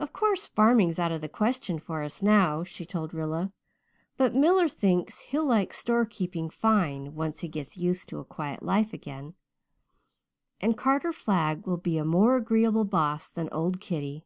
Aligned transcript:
"Of 0.00 0.12
course 0.12 0.48
farming's 0.48 0.98
out 0.98 1.12
of 1.12 1.20
the 1.20 1.28
question 1.28 1.78
for 1.78 2.02
us 2.02 2.20
now," 2.20 2.64
she 2.64 2.84
told 2.84 3.14
Rilla, 3.14 3.52
"but 4.16 4.34
Miller 4.34 4.66
thinks 4.68 5.20
he'll 5.20 5.44
like 5.44 5.72
storekeeping 5.72 6.50
fine 6.50 7.14
once 7.14 7.38
he 7.38 7.48
gets 7.48 7.76
used 7.76 8.08
to 8.08 8.18
a 8.18 8.24
quiet 8.24 8.60
life 8.64 8.92
again, 8.92 9.34
and 10.60 10.76
Carter 10.76 11.12
Flagg 11.12 11.64
will 11.64 11.76
be 11.76 11.96
a 11.96 12.04
more 12.04 12.34
agreeable 12.34 12.82
boss 12.84 13.30
than 13.30 13.48
old 13.52 13.80
Kitty. 13.80 14.24